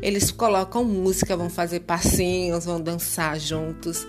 eles 0.00 0.30
colocam 0.30 0.84
música, 0.84 1.36
vão 1.36 1.50
fazer 1.50 1.80
passinhos, 1.80 2.64
vão 2.64 2.80
dançar 2.80 3.38
juntos 3.38 4.06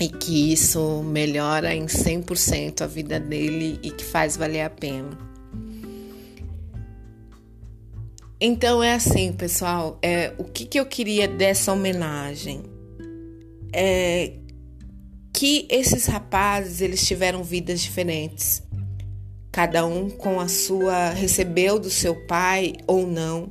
e 0.00 0.08
que 0.08 0.52
isso 0.52 1.02
melhora 1.02 1.74
em 1.74 1.86
100% 1.86 2.80
a 2.80 2.86
vida 2.86 3.20
dele 3.20 3.78
e 3.82 3.90
que 3.90 4.04
faz 4.04 4.36
valer 4.36 4.62
a 4.62 4.70
pena. 4.70 5.10
Então 8.40 8.82
é 8.82 8.94
assim, 8.94 9.32
pessoal, 9.32 9.98
é, 10.02 10.32
o 10.36 10.44
que, 10.44 10.64
que 10.64 10.80
eu 10.80 10.86
queria 10.86 11.28
dessa 11.28 11.72
homenagem? 11.72 12.64
É 13.72 14.32
que 15.32 15.66
esses 15.70 16.06
rapazes 16.06 16.80
eles 16.80 17.06
tiveram 17.06 17.42
vidas 17.42 17.80
diferentes. 17.80 18.62
Cada 19.50 19.84
um 19.84 20.08
com 20.08 20.40
a 20.40 20.48
sua 20.48 21.10
recebeu 21.10 21.78
do 21.78 21.90
seu 21.90 22.14
pai 22.26 22.74
ou 22.86 23.06
não 23.06 23.50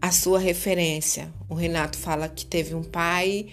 a 0.00 0.10
sua 0.10 0.38
referência. 0.38 1.32
O 1.48 1.54
Renato 1.54 1.96
fala 1.96 2.28
que 2.28 2.44
teve 2.44 2.74
um 2.74 2.82
pai 2.82 3.46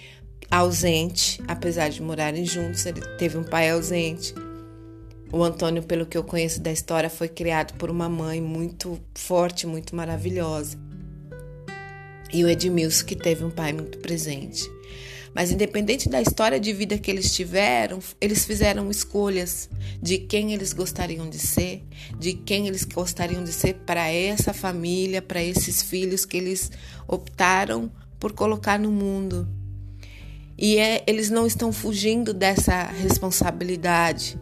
ausente, 0.50 1.40
apesar 1.48 1.90
de 1.90 2.02
morarem 2.02 2.44
juntos, 2.44 2.86
ele 2.86 3.02
teve 3.18 3.38
um 3.38 3.44
pai 3.44 3.70
ausente. 3.70 4.34
O 5.32 5.44
Antônio, 5.44 5.84
pelo 5.84 6.08
que 6.08 6.18
eu 6.18 6.24
conheço 6.24 6.60
da 6.60 6.72
história, 6.72 7.10
foi 7.10 7.28
criado 7.28 7.76
por 7.76 7.92
uma 7.92 8.10
mãe 8.10 8.42
muito 8.42 9.00
forte, 9.14 9.68
muito 9.68 9.96
maravilhosa. 9.96 10.76
E 12.34 12.44
o 12.44 12.50
Edmilson, 12.50 13.06
que 13.06 13.16
teve 13.16 13.44
um 13.44 13.52
pai 13.52 13.72
muito 13.72 14.00
presente. 14.00 14.68
Mas 15.40 15.52
independente 15.52 16.10
da 16.10 16.22
história 16.22 16.60
de 16.60 16.74
vida 16.74 16.98
que 16.98 17.10
eles 17.10 17.34
tiveram, 17.34 18.00
eles 18.20 18.44
fizeram 18.44 18.92
escolhas 18.92 19.70
de 20.02 20.18
quem 20.18 20.52
eles 20.52 20.74
gostariam 20.74 21.30
de 21.30 21.40
ser, 21.40 21.82
de 22.20 22.34
quem 22.34 22.68
eles 22.68 22.84
gostariam 22.84 23.42
de 23.42 23.54
ser 23.54 23.76
para 23.86 24.06
essa 24.10 24.52
família, 24.52 25.22
para 25.22 25.42
esses 25.42 25.82
filhos 25.82 26.26
que 26.26 26.36
eles 26.36 26.70
optaram 27.08 27.90
por 28.20 28.34
colocar 28.34 28.78
no 28.78 28.92
mundo. 28.92 29.48
E 30.58 30.78
é, 30.78 31.06
eles 31.08 31.30
não 31.30 31.48
estão 31.48 31.72
fugindo 31.72 32.34
dessa 32.34 32.84
responsabilidade. 32.84 34.38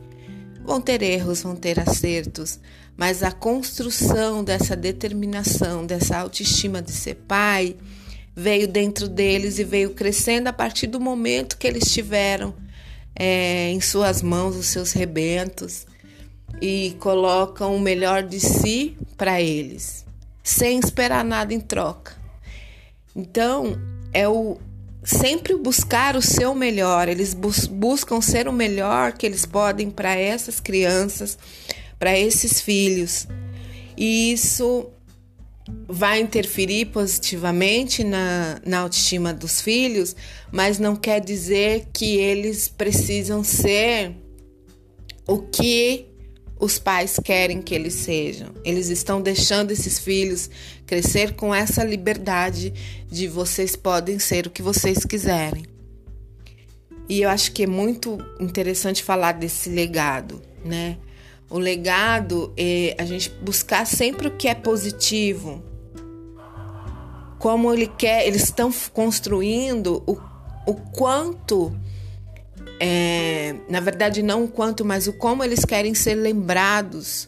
Vão 0.65 0.81
ter 0.81 1.03
erros, 1.03 1.43
vão 1.43 1.55
ter 1.55 1.79
acertos, 1.79 2.59
mas 2.97 3.21
a 3.21 3.31
construção 3.31 4.43
dessa 4.43 4.75
determinação, 4.75 5.85
dessa 5.85 6.17
autoestima 6.17 6.81
de 6.81 6.91
ser 6.91 7.17
pai, 7.27 7.75
veio 8.39 8.67
dentro 8.67 9.07
deles 9.07 9.57
e 9.57 9.63
veio 9.63 9.95
crescendo 9.95 10.47
a 10.47 10.53
partir 10.53 10.85
do 10.85 10.99
momento 10.99 11.57
que 11.57 11.65
eles 11.65 11.91
tiveram 11.91 12.53
é, 13.15 13.71
em 13.71 13.81
suas 13.81 14.21
mãos 14.21 14.55
os 14.55 14.67
seus 14.67 14.91
rebentos 14.91 15.87
e 16.61 16.95
colocam 16.99 17.75
o 17.75 17.79
melhor 17.79 18.21
de 18.21 18.39
si 18.39 18.95
para 19.17 19.41
eles, 19.41 20.05
sem 20.43 20.77
esperar 20.77 21.25
nada 21.25 21.51
em 21.51 21.59
troca. 21.59 22.15
Então, 23.15 23.75
é 24.13 24.29
o 24.29 24.59
sempre 25.03 25.55
buscar 25.55 26.15
o 26.15 26.21
seu 26.21 26.53
melhor, 26.53 27.09
eles 27.09 27.33
bus 27.33 27.65
buscam 27.65 28.21
ser 28.21 28.47
o 28.47 28.53
melhor 28.53 29.13
que 29.13 29.25
eles 29.25 29.47
podem 29.47 29.89
para 29.89 30.15
essas 30.15 30.59
crianças, 30.59 31.39
para 31.97 32.15
esses 32.15 32.61
filhos. 32.61 33.27
E 33.97 34.31
isso 34.31 34.91
vai 35.87 36.19
interferir 36.19 36.85
positivamente 36.85 38.03
na, 38.03 38.59
na 38.65 38.79
autoestima 38.79 39.33
dos 39.33 39.61
filhos, 39.61 40.15
mas 40.51 40.79
não 40.79 40.95
quer 40.95 41.19
dizer 41.19 41.87
que 41.93 42.17
eles 42.17 42.67
precisam 42.67 43.43
ser 43.43 44.15
o 45.27 45.39
que 45.39 46.05
os 46.59 46.79
pais 46.79 47.19
querem 47.23 47.61
que 47.61 47.75
eles 47.75 47.93
sejam. 47.93 48.49
Eles 48.63 48.89
estão 48.89 49.21
deixando 49.21 49.71
esses 49.71 49.99
filhos 49.99 50.49
crescer 50.85 51.33
com 51.33 51.53
essa 51.53 51.83
liberdade 51.83 52.73
de 53.09 53.27
vocês 53.27 53.75
podem 53.75 54.17
ser 54.19 54.47
o 54.47 54.49
que 54.49 54.61
vocês 54.61 55.05
quiserem. 55.05 55.65
E 57.09 57.21
eu 57.21 57.29
acho 57.29 57.51
que 57.51 57.63
é 57.63 57.67
muito 57.67 58.17
interessante 58.39 59.03
falar 59.03 59.33
desse 59.33 59.69
legado, 59.69 60.41
né? 60.65 60.97
O 61.49 61.57
legado 61.57 62.53
é 62.57 62.95
a 62.97 63.05
gente 63.05 63.29
buscar 63.29 63.85
sempre 63.85 64.27
o 64.27 64.31
que 64.31 64.47
é 64.47 64.55
positivo. 64.55 65.63
Como 67.39 67.73
ele 67.73 67.87
quer, 67.87 68.27
eles 68.27 68.43
estão 68.43 68.71
construindo 68.93 70.03
o, 70.05 70.17
o 70.65 70.73
quanto 70.73 71.73
é, 72.79 73.55
na 73.69 73.79
verdade, 73.79 74.21
não 74.21 74.43
o 74.43 74.47
quanto, 74.47 74.85
mas 74.85 75.07
o 75.07 75.13
como 75.13 75.43
eles 75.43 75.65
querem 75.65 75.93
ser 75.93 76.15
lembrados 76.15 77.27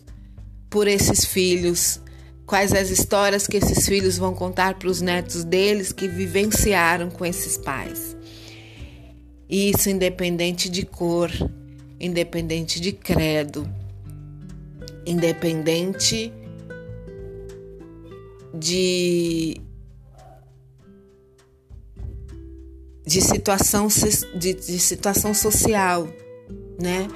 por 0.70 0.88
esses 0.88 1.26
filhos, 1.26 2.00
quais 2.46 2.74
as 2.74 2.90
histórias 2.90 3.48
que 3.48 3.58
esses 3.58 3.88
filhos 3.88 4.18
vão 4.18 4.34
contar 4.34 4.76
para 4.76 4.88
os 4.88 5.02
netos 5.02 5.44
deles 5.44 5.92
que 5.92 6.08
vivenciaram 6.08 7.10
com 7.10 7.26
esses 7.26 7.58
pais. 7.58 8.16
Isso 9.50 9.90
independente 9.90 10.70
de 10.70 10.86
cor, 10.86 11.32
independente 12.00 12.80
de 12.80 12.92
credo, 12.92 13.68
independente 15.10 16.32
de 18.54 19.60
de 23.06 23.22
situação, 23.22 23.88
de, 24.36 24.54
de 24.54 24.80
situação 24.80 25.34
social, 25.34 26.08
né? 26.80 27.08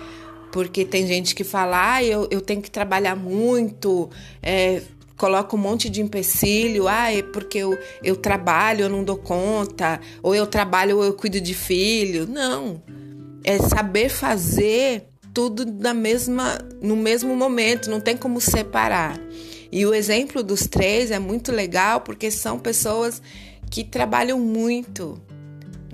Porque 0.51 0.83
tem 0.83 1.05
gente 1.05 1.35
que 1.35 1.43
fala, 1.43 1.95
ah, 1.95 2.03
eu, 2.03 2.27
eu 2.31 2.41
tenho 2.41 2.63
que 2.63 2.71
trabalhar 2.71 3.15
muito, 3.15 4.09
é, 4.41 4.81
coloca 5.15 5.55
um 5.55 5.59
monte 5.59 5.91
de 5.91 6.01
empecilho, 6.01 6.88
ah, 6.88 7.13
é 7.13 7.21
porque 7.21 7.59
eu, 7.59 7.77
eu 8.03 8.15
trabalho, 8.15 8.85
eu 8.85 8.89
não 8.89 9.03
dou 9.03 9.17
conta, 9.17 10.01
ou 10.23 10.33
eu 10.33 10.47
trabalho 10.47 10.97
ou 10.97 11.03
eu 11.03 11.13
cuido 11.13 11.39
de 11.39 11.53
filho. 11.53 12.25
Não. 12.25 12.81
É 13.43 13.59
saber 13.59 14.09
fazer 14.09 15.12
tudo 15.34 15.66
da 15.66 15.94
mesma, 15.94 16.60
no 16.82 16.96
mesmo 16.96 17.36
momento, 17.36 17.90
não 17.90 18.00
tem 18.00 18.16
como 18.16 18.40
separar. 18.40 19.20
E 19.72 19.86
o 19.86 19.94
exemplo 19.94 20.44
dos 20.44 20.68
três 20.68 21.10
é 21.10 21.18
muito 21.18 21.52
legal 21.52 22.02
porque 22.02 22.30
são 22.30 22.60
pessoas 22.60 23.22
que 23.72 23.84
trabalham 23.84 24.39
muito, 24.39 25.19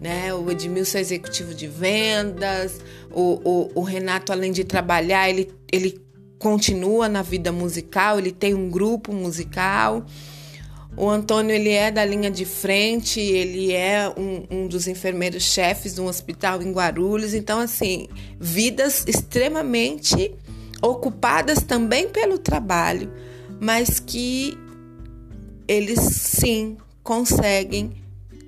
né? 0.02 0.34
O 0.34 0.52
Edmilson 0.52 0.97
é 0.97 1.02
executivo 1.02 1.54
de 1.54 1.67
vendas, 1.67 2.82
o, 3.10 3.39
o, 3.43 3.71
o, 3.75 3.82
Renato, 3.82 4.34
além 4.34 4.52
de 4.52 4.65
trabalhar, 4.65 5.30
ele, 5.30 5.49
ele 5.71 6.02
continua 6.38 7.08
na 7.08 7.21
vida 7.21 7.54
musical, 7.54 8.19
ele 8.19 8.34
tem 8.34 8.54
um 8.54 8.69
grupo 8.69 9.13
musical. 9.13 10.06
O 10.99 11.09
Antônio, 11.09 11.55
ele 11.55 11.69
é 11.69 11.89
da 11.89 12.03
linha 12.03 12.29
de 12.29 12.43
frente, 12.43 13.21
ele 13.21 13.71
é 13.71 14.13
um, 14.17 14.43
um 14.51 14.67
dos 14.67 14.85
enfermeiros 14.85 15.43
chefes 15.43 15.95
de 15.95 16.01
um 16.01 16.07
hospital 16.07 16.62
em 16.62 16.73
Guarulhos. 16.73 17.33
Então, 17.33 17.57
assim, 17.57 18.09
vidas 18.38 19.05
extremamente 19.07 20.35
ocupadas 20.81 21.63
também 21.63 22.09
pelo 22.09 22.38
trabalho, 22.38 23.09
mas 23.62 23.97
que 23.97 24.57
eles 25.69 26.01
sim 26.01 26.75
conseguem 27.01 27.93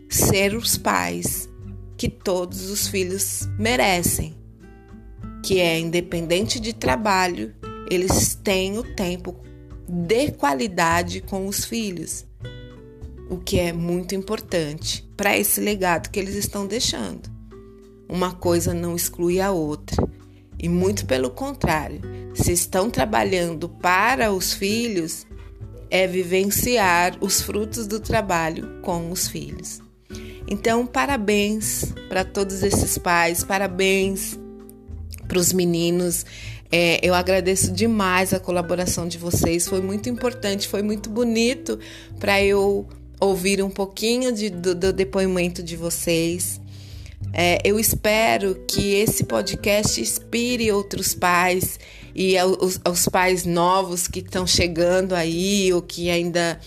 ser 0.09 0.53
os 0.53 0.77
pais 0.77 1.47
que 1.95 2.09
todos 2.09 2.69
os 2.69 2.85
filhos 2.85 3.47
merecem, 3.57 4.35
que 5.41 5.57
é 5.61 5.79
independente 5.79 6.59
de 6.59 6.73
trabalho, 6.73 7.55
eles 7.89 8.35
têm 8.35 8.77
o 8.77 8.83
tempo 8.83 9.37
de 9.93 10.31
qualidade 10.31 11.19
com 11.19 11.47
os 11.47 11.65
filhos, 11.65 12.25
o 13.29 13.37
que 13.37 13.59
é 13.59 13.73
muito 13.73 14.15
importante 14.15 15.05
para 15.17 15.37
esse 15.37 15.59
legado 15.59 16.09
que 16.09 16.17
eles 16.17 16.35
estão 16.35 16.65
deixando. 16.65 17.29
Uma 18.07 18.31
coisa 18.33 18.73
não 18.73 18.95
exclui 18.95 19.41
a 19.41 19.51
outra, 19.51 20.01
e 20.57 20.69
muito 20.69 21.05
pelo 21.05 21.29
contrário, 21.29 21.99
se 22.33 22.53
estão 22.53 22.89
trabalhando 22.89 23.67
para 23.67 24.31
os 24.31 24.53
filhos, 24.53 25.27
é 25.89 26.07
vivenciar 26.07 27.17
os 27.19 27.41
frutos 27.41 27.85
do 27.85 27.99
trabalho 27.99 28.79
com 28.81 29.11
os 29.11 29.27
filhos. 29.27 29.81
Então, 30.47 30.85
parabéns 30.85 31.93
para 32.07 32.23
todos 32.23 32.63
esses 32.63 32.97
pais, 32.97 33.43
parabéns 33.43 34.39
para 35.27 35.37
os 35.37 35.51
meninos. 35.51 36.25
É, 36.71 36.99
eu 37.05 37.13
agradeço 37.13 37.71
demais 37.71 38.33
a 38.33 38.39
colaboração 38.39 39.07
de 39.07 39.17
vocês, 39.17 39.67
foi 39.67 39.81
muito 39.81 40.07
importante, 40.07 40.67
foi 40.67 40.81
muito 40.81 41.09
bonito 41.09 41.77
para 42.17 42.41
eu 42.41 42.87
ouvir 43.19 43.61
um 43.61 43.69
pouquinho 43.69 44.31
de, 44.31 44.49
do, 44.49 44.73
do, 44.73 44.93
depoimento 44.93 45.61
de 45.61 45.75
vocês. 45.75 46.61
É, 47.33 47.59
eu 47.63 47.79
espero 47.79 48.55
que 48.67 48.93
esse 48.95 49.25
podcast 49.25 49.99
inspire 49.99 50.71
outros 50.71 51.13
pais 51.13 51.79
e 52.15 52.37
aos, 52.37 52.79
aos 52.83 53.07
pais 53.07 53.45
novos 53.45 54.07
que 54.07 54.19
estão 54.19 54.47
chegando 54.47 55.13
aí 55.13 55.71
ou 55.73 55.81
que 55.81 56.09
ainda 56.09 56.59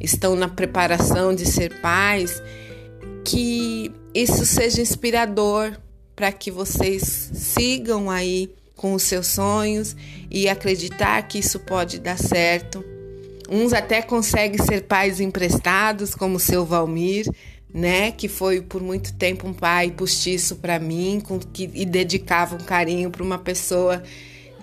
estão 0.00 0.36
na 0.36 0.48
preparação 0.48 1.34
de 1.34 1.46
ser 1.46 1.80
pais 1.80 2.42
que 3.24 3.90
isso 4.14 4.44
seja 4.44 4.82
inspirador 4.82 5.72
para 6.14 6.30
que 6.30 6.50
vocês 6.50 7.30
sigam 7.32 8.10
aí 8.10 8.52
com 8.82 8.94
os 8.94 9.04
seus 9.04 9.28
sonhos 9.28 9.94
e 10.28 10.48
acreditar 10.48 11.22
que 11.28 11.38
isso 11.38 11.60
pode 11.60 12.00
dar 12.00 12.18
certo. 12.18 12.84
Uns 13.48 13.72
até 13.72 14.02
conseguem 14.02 14.58
ser 14.58 14.82
pais 14.82 15.20
emprestados, 15.20 16.16
como 16.16 16.36
o 16.36 16.40
seu 16.40 16.66
Valmir, 16.66 17.30
né, 17.72 18.10
que 18.10 18.26
foi 18.26 18.60
por 18.60 18.82
muito 18.82 19.14
tempo 19.14 19.46
um 19.46 19.52
pai 19.52 19.92
postiço 19.92 20.56
para 20.56 20.80
mim, 20.80 21.22
com 21.24 21.38
que 21.38 21.70
e 21.72 21.86
dedicava 21.86 22.56
um 22.56 22.64
carinho 22.64 23.08
para 23.08 23.22
uma 23.22 23.38
pessoa 23.38 24.02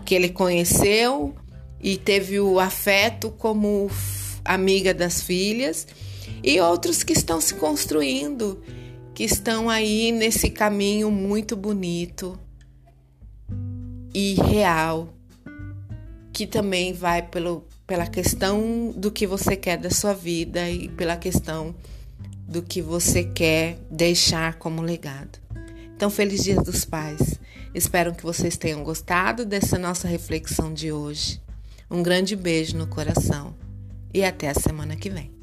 que 0.06 0.14
ele 0.14 0.28
conheceu 0.28 1.34
e 1.82 1.96
teve 1.96 2.42
o 2.42 2.60
afeto 2.60 3.32
como 3.32 3.90
amiga 4.44 4.94
das 4.94 5.22
filhas 5.22 5.88
e 6.44 6.60
outros 6.60 7.04
que 7.04 7.14
estão 7.14 7.40
se 7.40 7.54
construindo, 7.54 8.62
que 9.14 9.24
estão 9.24 9.70
aí 9.70 10.12
nesse 10.12 10.50
caminho 10.50 11.10
muito 11.10 11.56
bonito 11.56 12.38
e 14.14 14.36
real, 14.36 15.14
que 16.34 16.48
também 16.48 16.94
vai 16.94 17.22
pelo, 17.22 17.66
pela 17.86 18.08
questão 18.08 18.94
do 18.96 19.12
que 19.12 19.28
você 19.28 19.56
quer 19.56 19.78
da 19.78 19.90
sua 19.90 20.14
vida 20.14 20.70
e 20.70 20.90
pela 20.90 21.18
questão 21.18 21.76
do 22.48 22.62
que 22.62 22.82
você 22.82 23.24
quer 23.24 23.78
deixar 23.92 24.56
como 24.56 24.82
legado. 24.82 25.40
Então, 25.96 26.10
feliz 26.10 26.44
Dia 26.44 26.56
dos 26.62 26.86
Pais. 26.86 27.40
Espero 27.74 28.16
que 28.16 28.24
vocês 28.24 28.58
tenham 28.58 28.84
gostado 28.84 29.46
dessa 29.46 29.78
nossa 29.78 30.08
reflexão 30.08 30.74
de 30.74 30.92
hoje. 30.92 31.42
Um 31.92 32.02
grande 32.02 32.36
beijo 32.36 32.78
no 32.78 32.88
coração 32.88 33.56
e 34.14 34.24
até 34.24 34.50
a 34.50 34.54
semana 34.54 34.96
que 34.96 35.10
vem. 35.10 35.39